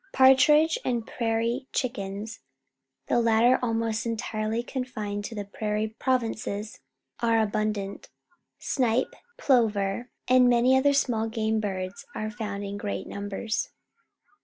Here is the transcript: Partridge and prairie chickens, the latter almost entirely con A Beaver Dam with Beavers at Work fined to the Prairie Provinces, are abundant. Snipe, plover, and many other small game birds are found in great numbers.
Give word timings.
Partridge 0.13 0.79
and 0.83 1.05
prairie 1.05 1.67
chickens, 1.71 2.39
the 3.05 3.19
latter 3.21 3.59
almost 3.61 4.03
entirely 4.03 4.63
con 4.63 4.81
A 4.81 4.85
Beaver 4.85 4.87
Dam 4.87 4.87
with 4.87 4.89
Beavers 4.89 4.93
at 4.93 4.95
Work 4.95 4.95
fined 4.95 5.25
to 5.25 5.35
the 5.35 5.45
Prairie 5.59 5.87
Provinces, 5.99 6.79
are 7.19 7.39
abundant. 7.39 8.09
Snipe, 8.57 9.13
plover, 9.37 10.09
and 10.27 10.49
many 10.49 10.75
other 10.75 10.93
small 10.93 11.29
game 11.29 11.59
birds 11.59 12.07
are 12.15 12.31
found 12.31 12.63
in 12.63 12.77
great 12.77 13.05
numbers. 13.05 13.69